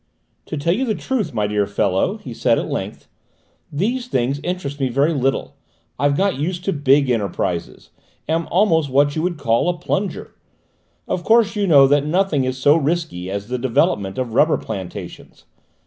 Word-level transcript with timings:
"To 0.47 0.57
tell 0.57 0.73
you 0.73 0.83
the 0.83 0.95
truth, 0.95 1.31
my 1.31 1.45
dear 1.45 1.67
fellow," 1.67 2.17
he 2.17 2.33
said 2.33 2.57
at 2.57 2.67
length, 2.71 3.07
"these 3.71 4.07
things 4.07 4.39
interest 4.41 4.79
me 4.79 4.89
very 4.89 5.13
little; 5.13 5.57
I've 5.99 6.17
got 6.17 6.39
used 6.39 6.65
to 6.65 6.73
big 6.73 7.07
enterprises 7.11 7.91
am 8.27 8.47
almost 8.49 8.89
what 8.89 9.15
you 9.15 9.21
would 9.21 9.37
call 9.37 9.69
a 9.69 9.77
plunger. 9.77 10.33
Of 11.07 11.23
course 11.23 11.55
you 11.55 11.67
know 11.67 11.85
that 11.85 12.03
nothing 12.03 12.45
is 12.45 12.57
so 12.57 12.75
risky 12.77 13.29
as 13.29 13.47
the 13.49 13.59
development 13.59 14.17
of 14.17 14.33
rubber 14.33 14.57
plantations. 14.57 15.45